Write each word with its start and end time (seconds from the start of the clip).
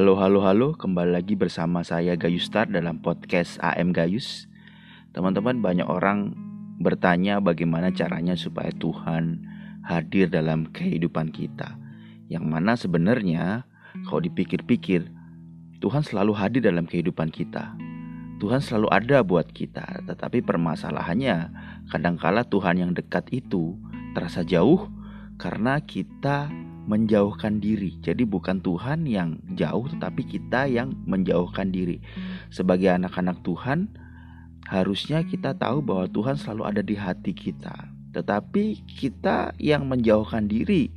Halo, 0.00 0.16
halo, 0.16 0.40
halo, 0.40 0.68
kembali 0.80 1.12
lagi 1.12 1.36
bersama 1.36 1.84
saya 1.84 2.16
Gayus 2.16 2.48
Star 2.48 2.64
dalam 2.72 3.04
podcast 3.04 3.60
AM 3.60 3.92
Gayus. 3.92 4.48
Teman-teman, 5.12 5.60
banyak 5.60 5.84
orang 5.84 6.32
bertanya 6.80 7.36
bagaimana 7.36 7.92
caranya 7.92 8.32
supaya 8.32 8.72
Tuhan 8.80 9.44
hadir 9.84 10.32
dalam 10.32 10.72
kehidupan 10.72 11.36
kita. 11.36 11.76
Yang 12.32 12.44
mana 12.48 12.80
sebenarnya, 12.80 13.68
kalau 14.08 14.24
dipikir-pikir, 14.24 15.04
Tuhan 15.84 16.00
selalu 16.00 16.32
hadir 16.32 16.64
dalam 16.64 16.88
kehidupan 16.88 17.28
kita. 17.28 17.76
Tuhan 18.40 18.64
selalu 18.64 18.88
ada 18.88 19.20
buat 19.20 19.52
kita, 19.52 20.08
tetapi 20.08 20.40
permasalahannya 20.40 21.52
kadangkala 21.92 22.48
Tuhan 22.48 22.80
yang 22.80 22.96
dekat 22.96 23.28
itu 23.36 23.76
terasa 24.16 24.48
jauh 24.48 24.88
karena 25.36 25.76
kita 25.84 26.48
menjauhkan 26.90 27.62
diri. 27.62 27.94
Jadi 28.02 28.26
bukan 28.26 28.58
Tuhan 28.58 29.06
yang 29.06 29.38
jauh 29.54 29.86
tetapi 29.86 30.26
kita 30.26 30.66
yang 30.66 30.90
menjauhkan 31.06 31.70
diri. 31.70 32.02
Sebagai 32.50 32.90
anak-anak 32.90 33.46
Tuhan 33.46 33.94
harusnya 34.66 35.22
kita 35.22 35.54
tahu 35.54 35.86
bahwa 35.86 36.10
Tuhan 36.10 36.34
selalu 36.34 36.62
ada 36.66 36.82
di 36.82 36.98
hati 36.98 37.30
kita. 37.30 37.86
Tetapi 38.10 38.90
kita 38.90 39.54
yang 39.62 39.86
menjauhkan 39.86 40.50
diri 40.50 40.90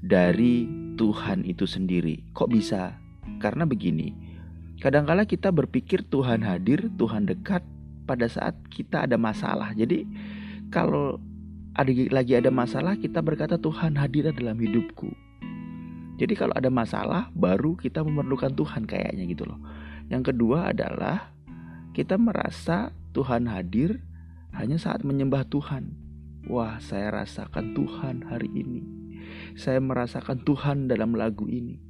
dari 0.00 0.64
Tuhan 0.96 1.44
itu 1.44 1.68
sendiri. 1.68 2.24
Kok 2.32 2.48
bisa? 2.48 2.96
Karena 3.36 3.68
begini. 3.68 4.16
Kadangkala 4.80 5.28
kita 5.28 5.52
berpikir 5.52 6.08
Tuhan 6.08 6.40
hadir, 6.40 6.88
Tuhan 6.96 7.28
dekat 7.28 7.60
pada 8.08 8.28
saat 8.28 8.56
kita 8.72 9.04
ada 9.04 9.20
masalah. 9.20 9.72
Jadi 9.76 10.08
kalau 10.72 11.20
ada 11.74 11.90
lagi 12.12 12.38
ada 12.38 12.50
masalah 12.54 12.94
kita 12.94 13.18
berkata 13.18 13.58
Tuhan 13.58 13.98
hadir 13.98 14.30
dalam 14.32 14.56
hidupku. 14.60 15.10
Jadi 16.14 16.34
kalau 16.38 16.54
ada 16.54 16.70
masalah 16.70 17.30
baru 17.34 17.74
kita 17.74 18.02
memerlukan 18.06 18.54
Tuhan 18.54 18.86
kayaknya 18.86 19.26
gitu 19.26 19.44
loh. 19.46 19.58
Yang 20.08 20.34
kedua 20.34 20.70
adalah 20.70 21.34
kita 21.96 22.18
merasa 22.18 22.94
Tuhan 23.14 23.50
hadir 23.50 24.02
hanya 24.54 24.78
saat 24.78 25.02
menyembah 25.02 25.46
Tuhan. 25.50 25.94
Wah, 26.46 26.78
saya 26.78 27.24
rasakan 27.24 27.72
Tuhan 27.72 28.28
hari 28.28 28.50
ini. 28.52 28.82
Saya 29.58 29.80
merasakan 29.80 30.44
Tuhan 30.44 30.86
dalam 30.86 31.16
lagu 31.16 31.48
ini. 31.48 31.80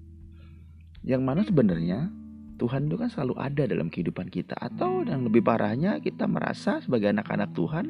Yang 1.04 1.22
mana 1.24 1.40
sebenarnya 1.44 2.08
Tuhan 2.56 2.86
itu 2.88 2.96
kan 2.96 3.10
selalu 3.10 3.34
ada 3.36 3.66
dalam 3.66 3.90
kehidupan 3.90 4.30
kita 4.30 4.54
atau 4.56 5.02
yang 5.04 5.26
lebih 5.26 5.42
parahnya 5.42 5.98
kita 6.00 6.24
merasa 6.24 6.78
sebagai 6.80 7.10
anak-anak 7.10 7.50
Tuhan 7.52 7.86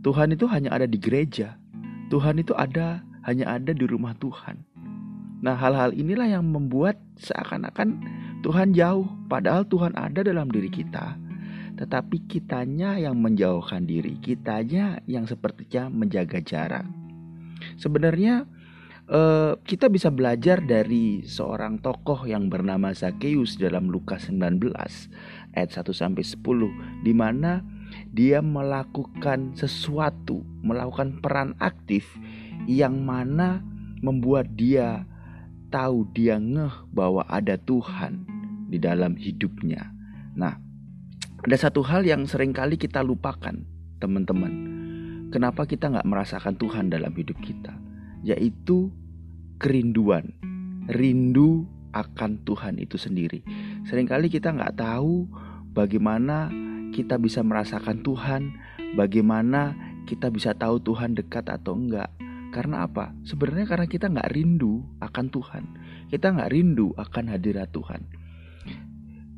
Tuhan 0.00 0.32
itu 0.32 0.48
hanya 0.48 0.72
ada 0.72 0.88
di 0.88 0.96
gereja. 0.96 1.60
Tuhan 2.08 2.40
itu 2.40 2.56
ada 2.56 3.04
hanya 3.28 3.60
ada 3.60 3.76
di 3.76 3.84
rumah 3.84 4.16
Tuhan. 4.16 4.64
Nah, 5.40 5.56
hal-hal 5.56 5.96
inilah 5.96 6.28
yang 6.28 6.44
membuat 6.44 7.00
seakan-akan 7.16 8.00
Tuhan 8.44 8.76
jauh, 8.76 9.08
padahal 9.28 9.64
Tuhan 9.68 9.96
ada 9.96 10.20
dalam 10.20 10.52
diri 10.52 10.68
kita. 10.68 11.16
Tetapi 11.80 12.28
kitanya 12.28 13.00
yang 13.00 13.16
menjauhkan 13.16 13.88
diri, 13.88 14.20
kitanya 14.20 15.00
yang 15.08 15.24
sepertinya 15.24 15.88
menjaga 15.88 16.44
jarak. 16.44 16.84
Sebenarnya 17.80 18.44
eh, 19.08 19.56
kita 19.64 19.88
bisa 19.88 20.12
belajar 20.12 20.60
dari 20.60 21.24
seorang 21.24 21.80
tokoh 21.80 22.28
yang 22.28 22.52
bernama 22.52 22.92
Zakheus 22.92 23.56
dalam 23.56 23.88
Lukas 23.88 24.28
19 24.28 24.60
ayat 25.56 25.70
1 25.72 25.88
sampai 25.96 26.24
10 26.24 27.00
di 27.00 27.12
mana 27.16 27.64
dia 28.12 28.38
melakukan 28.44 29.56
sesuatu, 29.56 30.44
melakukan 30.62 31.18
peran 31.18 31.56
aktif 31.58 32.06
yang 32.68 33.02
mana 33.02 33.64
membuat 34.00 34.52
dia 34.56 35.04
tahu 35.70 36.10
dia 36.12 36.36
ngeh 36.36 36.90
bahwa 36.90 37.22
ada 37.30 37.54
Tuhan 37.56 38.26
di 38.68 38.76
dalam 38.76 39.14
hidupnya. 39.14 39.94
Nah, 40.34 40.58
ada 41.40 41.56
satu 41.56 41.80
hal 41.86 42.04
yang 42.04 42.28
sering 42.28 42.52
kali 42.52 42.76
kita 42.76 43.00
lupakan, 43.00 43.54
teman-teman. 44.02 44.52
Kenapa 45.30 45.64
kita 45.64 45.88
nggak 45.88 46.08
merasakan 46.10 46.58
Tuhan 46.58 46.90
dalam 46.90 47.14
hidup 47.14 47.38
kita? 47.38 47.72
Yaitu 48.26 48.90
kerinduan, 49.56 50.34
rindu 50.90 51.64
akan 51.94 52.42
Tuhan 52.42 52.78
itu 52.82 52.98
sendiri. 52.98 53.42
Seringkali 53.86 54.30
kita 54.30 54.50
nggak 54.54 54.78
tahu 54.78 55.26
bagaimana 55.70 56.50
kita 56.90 57.18
bisa 57.18 57.40
merasakan 57.46 58.02
Tuhan, 58.02 58.50
bagaimana 58.98 59.74
kita 60.06 60.26
bisa 60.30 60.54
tahu 60.54 60.82
Tuhan 60.82 61.14
dekat 61.14 61.46
atau 61.46 61.78
enggak. 61.78 62.10
Karena 62.50 62.86
apa? 62.86 63.14
Sebenarnya 63.22 63.66
karena 63.70 63.86
kita 63.86 64.10
nggak 64.10 64.30
rindu 64.34 64.82
akan 64.98 65.26
Tuhan. 65.30 65.64
Kita 66.10 66.34
nggak 66.34 66.50
rindu 66.50 66.90
akan 66.98 67.24
hadirat 67.30 67.70
Tuhan. 67.70 68.02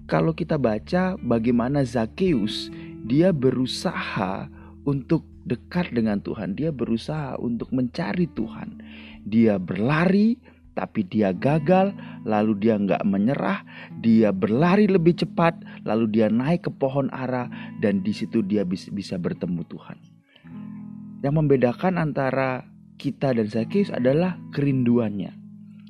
Kalau 0.09 0.33
kita 0.33 0.57
baca 0.57 1.17
bagaimana 1.21 1.85
Zakheus, 1.85 2.73
dia 3.05 3.33
berusaha 3.33 4.49
untuk 4.89 5.25
dekat 5.45 5.93
dengan 5.93 6.25
Tuhan. 6.25 6.57
Dia 6.57 6.73
berusaha 6.73 7.37
untuk 7.39 7.71
mencari 7.71 8.29
Tuhan. 8.33 8.81
Dia 9.29 9.61
berlari, 9.61 10.41
tapi 10.73 11.05
dia 11.05 11.37
gagal, 11.37 11.93
lalu 12.25 12.57
dia 12.59 12.81
nggak 12.81 13.05
menyerah, 13.05 13.63
dia 14.01 14.33
berlari 14.33 14.89
lebih 14.89 15.21
cepat, 15.21 15.61
lalu 15.85 16.09
dia 16.09 16.33
naik 16.33 16.67
ke 16.67 16.73
pohon 16.73 17.13
ara, 17.13 17.49
dan 17.85 18.01
di 18.01 18.13
situ 18.17 18.41
dia 18.41 18.65
bisa, 18.65 18.89
bisa 18.89 19.21
bertemu 19.21 19.63
Tuhan. 19.69 19.99
Yang 21.23 21.35
membedakan 21.39 22.03
antara 22.03 22.72
kita 23.03 23.35
dan 23.35 23.51
Zakheus 23.51 23.91
adalah 23.91 24.39
kerinduannya. 24.55 25.35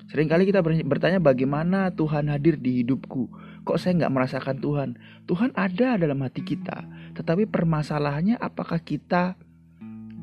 Seringkali 0.09 0.49
kita 0.49 0.65
bertanya 0.65 1.21
bagaimana 1.21 1.93
Tuhan 1.93 2.33
hadir 2.33 2.57
di 2.57 2.81
hidupku. 2.81 3.29
Kok 3.69 3.77
saya 3.77 4.01
nggak 4.01 4.13
merasakan 4.13 4.57
Tuhan? 4.61 4.89
Tuhan 5.29 5.53
ada 5.53 6.01
dalam 6.01 6.25
hati 6.25 6.41
kita. 6.41 6.85
Tetapi 7.17 7.49
permasalahannya 7.49 8.41
apakah 8.41 8.81
kita 8.81 9.37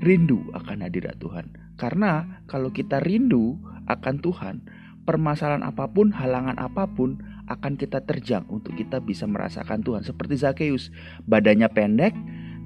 rindu 0.01 0.45
akan 0.57 0.85
hadirat 0.85 1.17
Tuhan? 1.21 1.53
Karena 1.77 2.41
kalau 2.45 2.69
kita 2.69 3.01
rindu 3.01 3.57
akan 3.89 4.21
Tuhan, 4.21 4.55
permasalahan 5.09 5.65
apa 5.65 5.89
pun, 5.89 6.13
halangan 6.13 6.57
apa 6.61 6.85
pun 6.85 7.17
akan 7.49 7.73
kita 7.81 8.05
terjang 8.05 8.45
untuk 8.45 8.77
kita 8.77 9.01
bisa 9.01 9.25
merasakan 9.25 9.81
Tuhan. 9.81 10.05
Seperti 10.05 10.37
Zakheus, 10.37 10.93
badannya 11.25 11.65
pendek, 11.65 12.13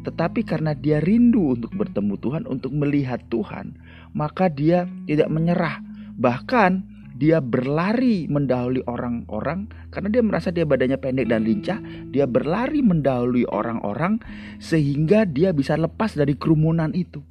tetapi 0.04 0.44
karena 0.44 0.76
dia 0.76 1.00
rindu 1.00 1.56
untuk 1.56 1.72
bertemu 1.72 2.20
Tuhan, 2.20 2.44
untuk 2.52 2.76
melihat 2.76 3.24
Tuhan, 3.32 3.80
maka 4.14 4.50
dia 4.50 4.88
tidak 5.10 5.30
menyerah. 5.30 5.82
Bahkan 6.18 6.94
dia 7.14 7.38
berlari 7.38 8.26
mendahului 8.26 8.82
orang-orang 8.90 9.70
karena 9.94 10.10
dia 10.10 10.24
merasa 10.26 10.50
dia 10.50 10.66
badannya 10.66 10.98
pendek 10.98 11.30
dan 11.30 11.46
lincah, 11.46 11.80
dia 12.10 12.26
berlari 12.26 12.82
mendahului 12.82 13.46
orang-orang 13.54 14.18
sehingga 14.58 15.30
dia 15.30 15.54
bisa 15.54 15.78
lepas 15.78 16.18
dari 16.18 16.34
kerumunan 16.34 16.90
itu. 16.98 17.22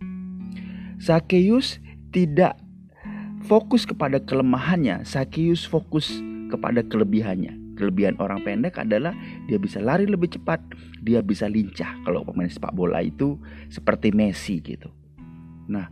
Zakheus 1.03 1.83
tidak 2.15 2.63
fokus 3.43 3.83
kepada 3.83 4.23
kelemahannya, 4.23 5.03
Sakius 5.03 5.67
fokus 5.67 6.23
kepada 6.47 6.87
kelebihannya. 6.87 7.59
Kelebihan 7.75 8.15
orang 8.23 8.45
pendek 8.47 8.79
adalah 8.79 9.11
dia 9.51 9.59
bisa 9.59 9.83
lari 9.83 10.07
lebih 10.07 10.31
cepat, 10.39 10.63
dia 11.03 11.25
bisa 11.25 11.51
lincah. 11.51 11.99
Kalau 12.07 12.23
pemain 12.23 12.47
sepak 12.47 12.71
bola 12.71 13.03
itu 13.03 13.41
seperti 13.73 14.15
Messi 14.15 14.63
gitu. 14.63 14.93
Nah, 15.67 15.91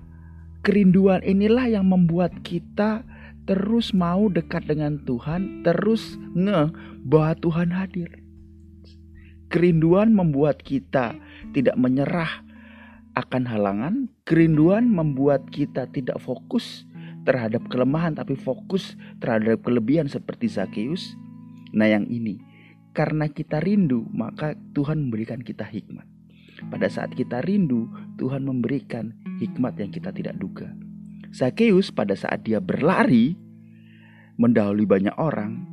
kerinduan 0.60 1.24
inilah 1.24 1.66
yang 1.68 1.88
membuat 1.88 2.44
kita 2.44 3.04
terus 3.48 3.90
mau 3.96 4.28
dekat 4.30 4.68
dengan 4.68 5.00
Tuhan, 5.02 5.64
terus 5.66 6.20
nge 6.36 6.70
bahwa 7.02 7.32
Tuhan 7.40 7.68
hadir. 7.74 8.10
Kerinduan 9.50 10.14
membuat 10.14 10.62
kita 10.62 11.18
tidak 11.50 11.74
menyerah 11.74 12.46
akan 13.18 13.42
halangan, 13.50 13.94
kerinduan 14.22 14.86
membuat 14.86 15.50
kita 15.50 15.90
tidak 15.90 16.22
fokus 16.22 16.86
terhadap 17.26 17.66
kelemahan 17.66 18.14
tapi 18.14 18.38
fokus 18.38 18.94
terhadap 19.18 19.60
kelebihan 19.66 20.06
seperti 20.06 20.46
Zakheus. 20.46 21.18
Nah, 21.74 21.90
yang 21.90 22.06
ini 22.06 22.38
karena 22.90 23.30
kita 23.30 23.62
rindu, 23.62 24.06
maka 24.10 24.58
Tuhan 24.74 25.06
memberikan 25.06 25.42
kita 25.42 25.62
hikmat. 25.62 26.06
Pada 26.68 26.90
saat 26.90 27.14
kita 27.14 27.40
rindu, 27.42 27.88
Tuhan 28.20 28.44
memberikan 28.44 29.16
hikmat 29.40 29.80
yang 29.80 29.88
kita 29.88 30.12
tidak 30.12 30.36
duga. 30.36 30.68
Zakheus 31.32 31.88
pada 31.88 32.12
saat 32.12 32.44
dia 32.44 32.60
berlari 32.60 33.38
mendahului 34.36 34.84
banyak 34.84 35.16
orang, 35.16 35.64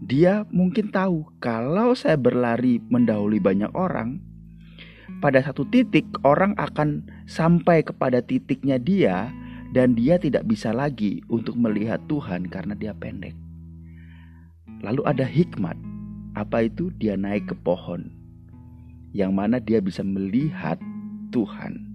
dia 0.00 0.48
mungkin 0.48 0.88
tahu 0.88 1.28
kalau 1.44 1.92
saya 1.92 2.16
berlari 2.16 2.80
mendahului 2.88 3.36
banyak 3.36 3.68
orang, 3.76 4.22
pada 5.20 5.44
satu 5.44 5.68
titik 5.68 6.08
orang 6.24 6.56
akan 6.56 7.04
sampai 7.28 7.84
kepada 7.84 8.24
titiknya 8.24 8.80
dia 8.80 9.28
dan 9.76 9.92
dia 9.98 10.16
tidak 10.16 10.46
bisa 10.46 10.72
lagi 10.72 11.20
untuk 11.28 11.58
melihat 11.58 12.00
Tuhan 12.08 12.48
karena 12.48 12.72
dia 12.72 12.96
pendek. 12.96 13.36
Lalu 14.80 15.02
ada 15.04 15.26
hikmat. 15.26 15.76
Apa 16.38 16.70
itu? 16.70 16.94
Dia 16.96 17.18
naik 17.18 17.52
ke 17.52 17.56
pohon. 17.58 18.08
Yang 19.10 19.32
mana 19.34 19.56
dia 19.58 19.82
bisa 19.82 20.00
melihat 20.00 20.78
Tuhan. 21.34 21.89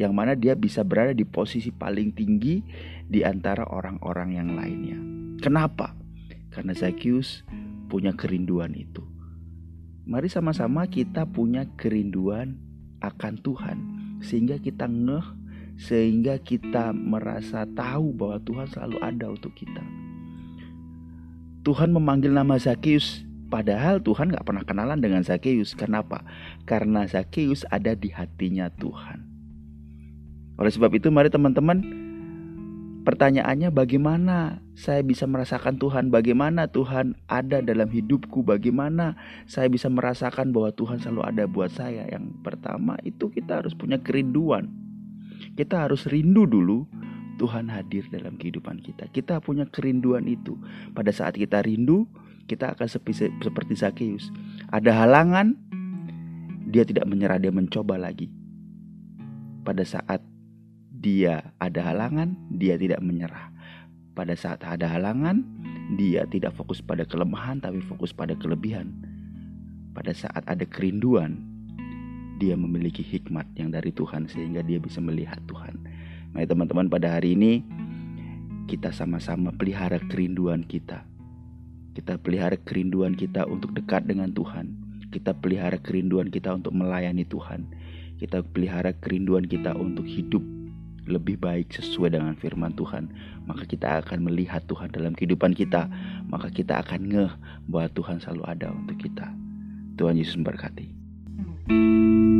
Yang 0.00 0.12
mana 0.16 0.32
dia 0.32 0.56
bisa 0.56 0.80
berada 0.80 1.12
di 1.12 1.28
posisi 1.28 1.68
paling 1.68 2.16
tinggi 2.16 2.64
di 3.04 3.20
antara 3.20 3.68
orang-orang 3.68 4.32
yang 4.32 4.48
lainnya. 4.56 4.96
Kenapa? 5.44 5.92
Karena 6.48 6.72
Zacchaeus 6.72 7.44
punya 7.92 8.16
kerinduan 8.16 8.72
itu. 8.72 9.04
Mari 10.08 10.32
sama-sama 10.32 10.88
kita 10.88 11.28
punya 11.28 11.68
kerinduan 11.76 12.56
akan 13.04 13.36
Tuhan 13.44 13.78
sehingga 14.24 14.56
kita 14.56 14.88
ngeh 14.88 15.26
sehingga 15.76 16.40
kita 16.40 16.96
merasa 16.96 17.68
tahu 17.68 18.16
bahwa 18.16 18.40
Tuhan 18.40 18.66
selalu 18.72 18.98
ada 19.04 19.26
untuk 19.28 19.52
kita. 19.52 19.84
Tuhan 21.60 21.92
memanggil 21.92 22.32
nama 22.32 22.56
Zacchaeus 22.56 23.28
Padahal 23.50 23.98
Tuhan 23.98 24.30
gak 24.30 24.46
pernah 24.46 24.62
kenalan 24.62 25.02
dengan 25.02 25.26
Zacchaeus. 25.26 25.74
Kenapa? 25.74 26.22
Karena 26.70 27.02
Zacchaeus 27.10 27.66
ada 27.66 27.98
di 27.98 28.14
hatinya 28.14 28.70
Tuhan. 28.70 29.26
Oleh 30.60 30.70
sebab 30.70 30.92
itu 30.92 31.08
mari 31.08 31.32
teman-teman 31.32 31.80
Pertanyaannya 33.00 33.72
bagaimana 33.72 34.60
saya 34.76 35.00
bisa 35.00 35.24
merasakan 35.24 35.80
Tuhan? 35.80 36.12
Bagaimana 36.12 36.68
Tuhan 36.68 37.16
ada 37.32 37.64
dalam 37.64 37.88
hidupku? 37.88 38.44
Bagaimana 38.44 39.16
saya 39.48 39.72
bisa 39.72 39.88
merasakan 39.88 40.52
bahwa 40.52 40.68
Tuhan 40.76 41.00
selalu 41.00 41.24
ada 41.24 41.44
buat 41.48 41.72
saya? 41.72 42.04
Yang 42.12 42.36
pertama 42.44 43.00
itu 43.00 43.32
kita 43.32 43.64
harus 43.64 43.72
punya 43.72 43.96
kerinduan. 44.04 44.68
Kita 45.56 45.88
harus 45.88 46.04
rindu 46.12 46.44
dulu 46.44 46.84
Tuhan 47.40 47.72
hadir 47.72 48.04
dalam 48.12 48.36
kehidupan 48.36 48.84
kita. 48.84 49.08
Kita 49.08 49.40
punya 49.40 49.64
kerinduan 49.64 50.28
itu. 50.28 50.60
Pada 50.92 51.08
saat 51.08 51.40
kita 51.40 51.64
rindu 51.64 52.04
Kita 52.44 52.74
akan 52.74 52.84
seperti, 52.90 53.32
seperti 53.40 53.72
Zacchaeus. 53.80 54.28
Ada 54.74 55.06
halangan 55.06 55.56
Dia 56.68 56.82
tidak 56.84 57.08
menyerah 57.08 57.40
Dia 57.40 57.54
mencoba 57.54 57.96
lagi. 57.96 58.28
Pada 59.64 59.86
saat 59.86 60.29
dia 61.00 61.56
ada 61.56 61.80
halangan, 61.80 62.36
dia 62.52 62.76
tidak 62.76 63.00
menyerah. 63.00 63.48
Pada 64.12 64.36
saat 64.36 64.60
ada 64.60 64.84
halangan, 64.84 65.40
dia 65.96 66.28
tidak 66.28 66.52
fokus 66.52 66.84
pada 66.84 67.08
kelemahan, 67.08 67.56
tapi 67.56 67.80
fokus 67.80 68.12
pada 68.12 68.36
kelebihan. 68.36 68.92
Pada 69.96 70.12
saat 70.12 70.44
ada 70.44 70.62
kerinduan, 70.68 71.40
dia 72.36 72.52
memiliki 72.52 73.00
hikmat 73.00 73.48
yang 73.56 73.72
dari 73.72 73.88
Tuhan, 73.96 74.28
sehingga 74.28 74.60
dia 74.60 74.76
bisa 74.76 75.00
melihat 75.00 75.40
Tuhan. 75.48 75.80
Mari, 76.36 76.44
teman-teman, 76.44 76.92
pada 76.92 77.16
hari 77.16 77.32
ini 77.32 77.64
kita 78.68 78.92
sama-sama 78.92 79.56
pelihara 79.56 79.96
kerinduan 80.12 80.68
kita. 80.68 81.08
Kita 81.96 82.20
pelihara 82.20 82.60
kerinduan 82.60 83.16
kita 83.16 83.48
untuk 83.48 83.72
dekat 83.72 84.04
dengan 84.04 84.30
Tuhan. 84.36 84.76
Kita 85.10 85.32
pelihara 85.32 85.80
kerinduan 85.80 86.28
kita 86.28 86.54
untuk 86.54 86.76
melayani 86.76 87.26
Tuhan. 87.26 87.66
Kita 88.20 88.44
pelihara 88.46 88.94
kerinduan 88.94 89.48
kita 89.48 89.74
untuk 89.74 90.06
hidup 90.06 90.59
lebih 91.10 91.36
baik 91.36 91.74
sesuai 91.74 92.14
dengan 92.14 92.38
firman 92.38 92.72
Tuhan, 92.78 93.10
maka 93.44 93.66
kita 93.66 94.06
akan 94.06 94.22
melihat 94.22 94.62
Tuhan 94.70 94.94
dalam 94.94 95.12
kehidupan 95.18 95.52
kita, 95.58 95.90
maka 96.30 96.48
kita 96.48 96.80
akan 96.86 97.00
ngeh 97.10 97.32
bahwa 97.66 97.88
Tuhan 97.92 98.22
selalu 98.22 98.42
ada 98.46 98.70
untuk 98.70 98.96
kita. 99.02 99.26
Tuhan 99.98 100.16
Yesus 100.16 100.38
memberkati. 100.38 101.02
thank 101.68 101.76
you 101.76 102.39